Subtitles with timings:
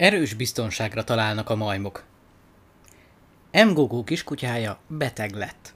[0.00, 2.04] Erős biztonságra találnak a majmok.
[3.52, 5.74] Mgogó kiskutyája beteg lett.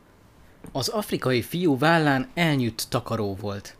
[0.72, 3.76] Az afrikai fiú vállán elnyűtt takaró volt.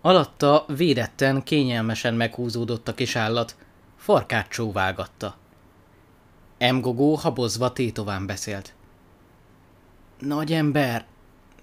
[0.00, 3.56] Alatta védetten, kényelmesen meghúzódott a kis állat,
[3.96, 5.36] farkát csóválgatta.
[6.58, 8.74] Mgogó habozva tétován beszélt.
[10.18, 11.04] Nagy ember,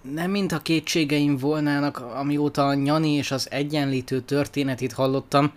[0.01, 5.53] nem mint a kétségeim volnának, amióta a nyani és az egyenlítő történetét hallottam,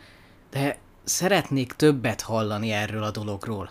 [0.50, 3.70] de szeretnék többet hallani erről a dologról.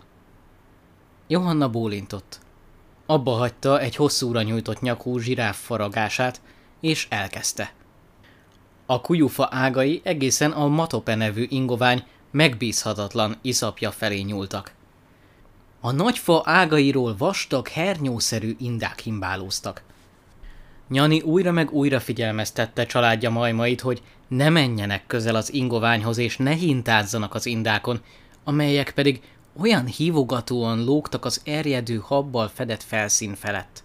[1.28, 2.40] Johanna bólintott.
[3.06, 6.42] Abba hagyta egy hosszúra nyújtott nyakú zsiráf faragását,
[6.80, 7.74] és elkezdte.
[8.86, 14.74] A kujufa ágai egészen a Matope nevű ingovány megbízhatatlan iszapja felé nyúltak.
[15.80, 19.84] A nagyfa ágairól vastag, hernyószerű indák himbálóztak.
[20.90, 26.52] Nyani újra meg újra figyelmeztette családja majmait, hogy ne menjenek közel az ingoványhoz és ne
[26.52, 28.02] hintázzanak az indákon,
[28.44, 29.22] amelyek pedig
[29.60, 33.84] olyan hívogatóan lógtak az erjedő habbal fedett felszín felett.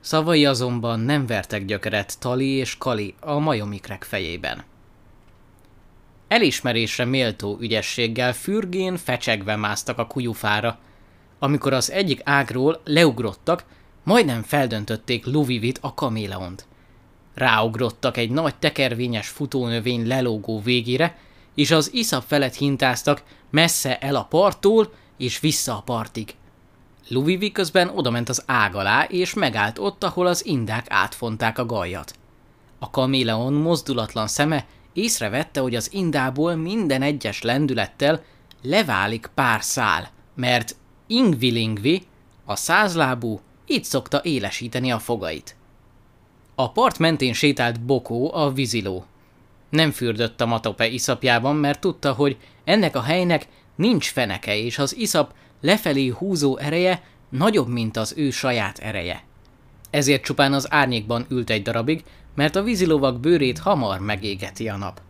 [0.00, 4.64] Szavai azonban nem vertek gyökeret Tali és Kali a majomikrek fejében.
[6.28, 10.78] Elismerésre méltó ügyességgel fürgén fecsegve másztak a kujufára.
[11.38, 13.64] Amikor az egyik ágról leugrottak,
[14.02, 16.66] majdnem feldöntötték Luvivit a kaméleont.
[17.36, 21.18] Ráugrottak egy nagy tekervényes futónövény lelógó végére,
[21.54, 26.34] és az iszap felett hintáztak messze el a parttól és vissza a partig.
[27.08, 32.14] Luvivi közben odament az ág alá, és megállt ott, ahol az indák átfonták a gajat.
[32.78, 38.22] A kaméleon mozdulatlan szeme észrevette, hogy az indából minden egyes lendülettel
[38.62, 42.02] leválik pár szál, mert Ingvilingvi,
[42.44, 45.55] a százlábú, így szokta élesíteni a fogait.
[46.58, 49.04] A part mentén sétált Bokó, a víziló.
[49.70, 54.96] Nem fürdött a matope iszapjában, mert tudta, hogy ennek a helynek nincs feneke, és az
[54.96, 59.22] iszap lefelé húzó ereje nagyobb, mint az ő saját ereje.
[59.90, 65.00] Ezért csupán az árnyékban ült egy darabig, mert a vízilovak bőrét hamar megégeti a nap.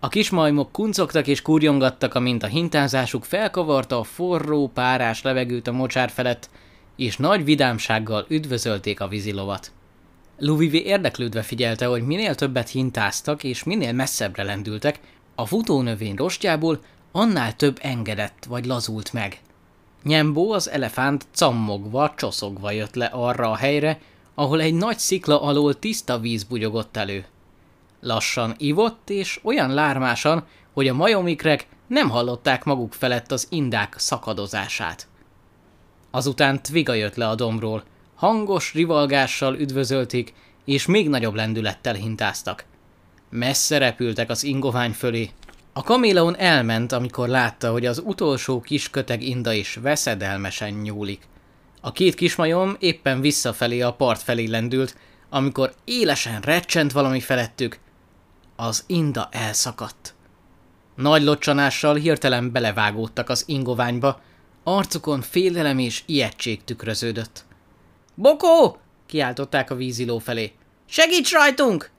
[0.00, 6.10] A kismajmok kuncogtak és kurjongattak, amint a hintázásuk felkavarta a forró, párás levegőt a mocsár
[6.10, 6.50] felett,
[6.96, 9.72] és nagy vidámsággal üdvözölték a vízilovat.
[10.38, 15.00] Luvivi érdeklődve figyelte, hogy minél többet hintáztak és minél messzebbre lendültek,
[15.34, 16.80] a futónövény rostjából
[17.12, 19.40] annál több engedett vagy lazult meg.
[20.02, 23.98] Nyembó az elefánt cammogva, csoszogva jött le arra a helyre,
[24.34, 27.24] ahol egy nagy szikla alól tiszta víz bugyogott elő.
[28.00, 35.08] Lassan ivott, és olyan lármásan, hogy a majomikrek nem hallották maguk felett az indák szakadozását.
[36.10, 37.82] Azután Tviga jött le a dombról,
[38.16, 40.34] hangos rivalgással üdvözölték,
[40.64, 42.64] és még nagyobb lendülettel hintáztak.
[43.30, 45.30] Messze repültek az ingovány fölé.
[45.72, 51.22] A kaméleon elment, amikor látta, hogy az utolsó kis köteg inda is veszedelmesen nyúlik.
[51.80, 54.96] A két kismajom éppen visszafelé a part felé lendült,
[55.30, 57.78] amikor élesen recsent valami felettük.
[58.56, 60.14] Az inda elszakadt.
[60.94, 64.20] Nagy locsanással hirtelen belevágódtak az ingoványba,
[64.62, 67.45] arcukon félelem és ijegység tükröződött.
[68.18, 68.78] Bokó!
[69.06, 70.52] kiáltották a víziló felé.
[70.88, 71.90] Segíts rajtunk!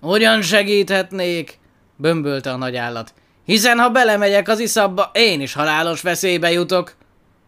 [0.00, 1.58] Hogyan segíthetnék?
[1.96, 3.14] bömbölte a nagy állat.
[3.44, 6.94] Hiszen ha belemegyek az iszabba, én is halálos veszélybe jutok.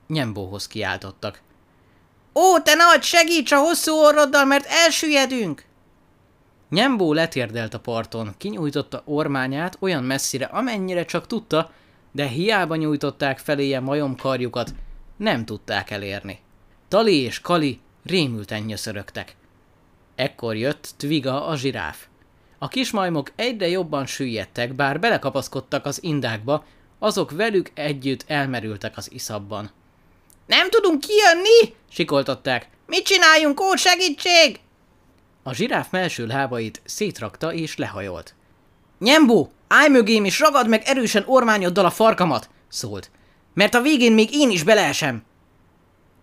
[0.08, 1.40] Nyembóhoz kiáltottak.
[2.34, 5.64] Ó, te nagy, segíts a hosszú orroddal, mert elsüllyedünk!
[6.70, 11.70] Nyembó letérdelt a parton, kinyújtotta ormányát olyan messzire, amennyire csak tudta,
[12.12, 14.74] de hiába nyújtották feléje majomkarjukat,
[15.16, 16.38] nem tudták elérni.
[16.88, 19.36] Tali és Kali rémülten nyöszörögtek.
[20.14, 22.06] Ekkor jött Tviga a zsiráf.
[22.58, 26.64] A kismajmok egyre jobban süllyedtek, bár belekapaszkodtak az indákba,
[26.98, 29.70] azok velük együtt elmerültek az iszabban.
[30.46, 31.74] Nem tudunk kijönni!
[31.90, 32.68] sikoltották.
[32.86, 34.60] Mit csináljunk, ó, segítség!
[35.42, 38.34] A zsiráf melső lábait szétrakta és lehajolt.
[38.98, 43.10] Nyembó, állj mögém és ragad meg erősen ormányoddal a farkamat, szólt.
[43.54, 45.24] Mert a végén még én is beleesem.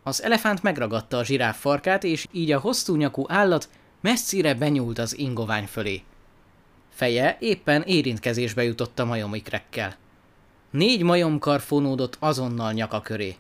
[0.04, 3.70] Az elefánt megragadta a zsiráf farkát, és így a hosszú nyakú állat
[4.02, 6.02] messzire benyúlt az ingovány fölé.
[6.90, 9.96] Feje éppen érintkezésbe jutott a majomikrekkel.
[10.70, 13.36] Négy majomkar fonódott azonnal nyaka köré.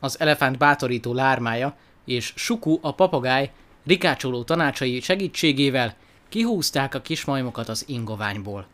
[0.00, 3.50] Az elefánt bátorító lármája és Suku a papagáj
[3.86, 5.94] rikácsoló tanácsai segítségével
[6.28, 8.66] kihúzták a kismajmokat az ingoványból.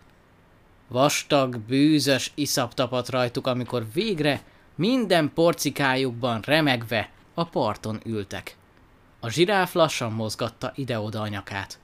[0.89, 4.43] Vastag, bűzös iszap tapadt rajtuk, amikor végre
[4.77, 8.57] minden porcikájukban remegve a parton ültek.
[9.21, 11.79] A zsiráf lassan mozgatta ide-oda a nyakát.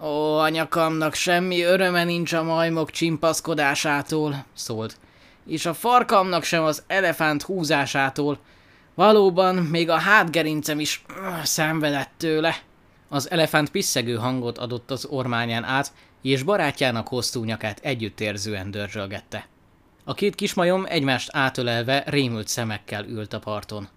[0.00, 4.98] Ó, anyakamnak semmi öröme nincs a majmok csimpaszkodásától, szólt.
[5.46, 8.38] és a farkamnak sem az elefánt húzásától.
[8.94, 12.56] Valóban még a hátgerincem is uh, szenvedett tőle.
[13.08, 19.46] Az elefánt piszegő hangot adott az ormányán át, és barátjának hosszú nyakát együttérzően dörzsölgette.
[20.04, 23.88] A két kismajom egymást átölelve rémült szemekkel ült a parton.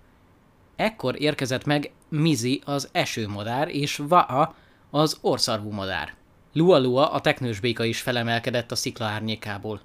[0.75, 4.50] Ekkor érkezett meg Mizi az esőmadár és Va'a
[4.90, 6.13] az orszarvú madár.
[6.54, 9.81] Lua-Lua a teknős béka is felemelkedett a szikla árnyékából.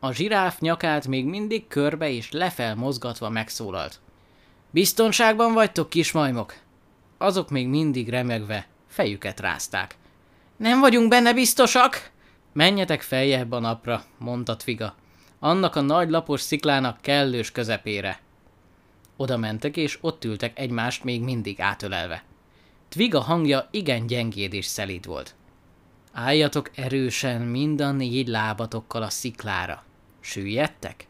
[0.00, 4.00] A zsiráf nyakát még mindig körbe és lefel mozgatva megszólalt.
[4.70, 6.54] Biztonságban vagytok, kismajmok?
[7.18, 9.96] Azok még mindig remegve fejüket rázták.
[10.56, 12.10] Nem vagyunk benne biztosak?
[12.52, 14.94] Menjetek feljebb a napra, mondta Tviga.
[15.38, 18.20] Annak a nagy lapos sziklának kellős közepére.
[19.16, 22.24] Oda mentek, és ott ültek egymást még mindig átölelve.
[22.88, 25.34] Tviga hangja igen gyengéd és szelíd volt.
[26.12, 29.84] Álljatok erősen mind a négy lábatokkal a sziklára.
[30.20, 31.06] Süllyedtek?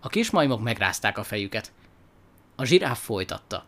[0.00, 1.72] A kismajmok megrázták a fejüket.
[2.56, 3.64] A zsiráf folytatta.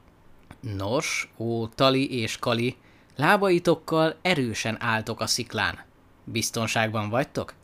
[0.60, 2.76] Nos, ó, Tali és Kali,
[3.16, 5.84] lábaitokkal erősen álltok a sziklán.
[6.25, 7.54] Biztonságban vagytok?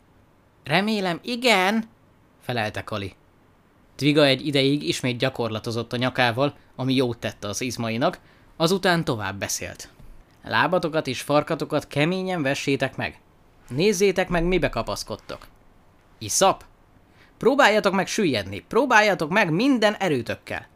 [0.63, 1.83] Remélem, igen,
[2.49, 3.15] felelte Kali.
[3.95, 8.19] Tviga egy ideig ismét gyakorlatozott a nyakával, ami jót tette az izmainak,
[8.57, 9.89] azután tovább beszélt.
[10.43, 13.19] Lábatokat és farkatokat keményen vessétek meg.
[13.67, 15.47] Nézzétek meg, mibe kapaszkodtok.
[16.17, 16.65] Iszap!
[17.37, 20.67] Próbáljatok meg süllyedni, próbáljatok meg minden erőtökkel.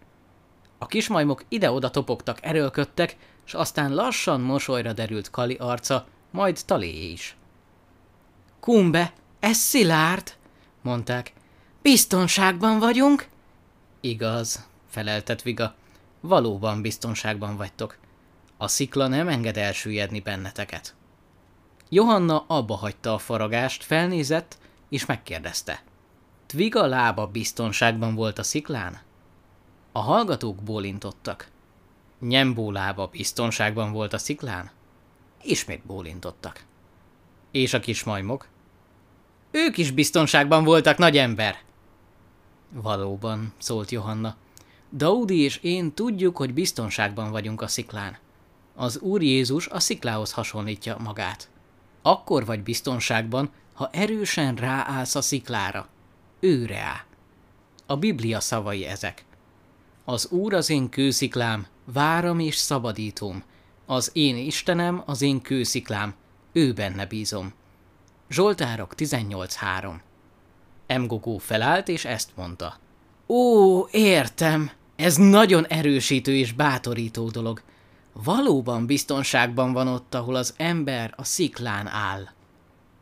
[0.77, 7.35] A kismajmok ide-oda topogtak, erőlködtek, és aztán lassan mosolyra derült Kali arca, majd Taléé is.
[8.59, 10.33] Kumbe, ez szilárd,
[10.81, 11.33] mondták.
[11.83, 13.27] Biztonságban vagyunk?
[14.01, 15.75] Igaz, feleltet Viga.
[16.19, 17.97] Valóban biztonságban vagytok.
[18.57, 20.95] A szikla nem enged elsüllyedni benneteket.
[21.89, 24.57] Johanna abba hagyta a faragást, felnézett,
[24.89, 25.83] és megkérdezte.
[26.45, 29.01] Tviga lába biztonságban volt a sziklán?
[29.91, 31.47] A hallgatók bólintottak.
[32.19, 34.71] Nyembó lába biztonságban volt a sziklán?
[35.41, 36.65] Ismét bólintottak.
[37.51, 38.47] És a kis majmok?
[39.51, 41.71] Ők is biztonságban voltak, nagy ember!
[42.73, 44.35] Valóban, szólt Johanna.
[44.93, 48.17] Daudi és én tudjuk, hogy biztonságban vagyunk a sziklán.
[48.75, 51.49] Az Úr Jézus a sziklához hasonlítja magát.
[52.01, 55.87] Akkor vagy biztonságban, ha erősen ráállsz a sziklára.
[56.39, 57.03] Őre áll.
[57.85, 59.25] A Biblia szavai ezek.
[60.05, 63.43] Az Úr az én kősziklám, váram és szabadítom.
[63.85, 66.13] Az én Istenem az én kősziklám,
[66.51, 67.53] ő benne bízom.
[68.29, 69.95] Zsoltárok 18.3
[70.87, 72.77] Mgogó felállt és ezt mondta.
[73.27, 77.61] Ó, értem, ez nagyon erősítő és bátorító dolog.
[78.13, 82.29] Valóban biztonságban van ott, ahol az ember a sziklán áll.